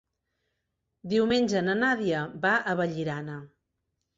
[1.11, 3.37] Diumenge na Nàdia va a Vallirana.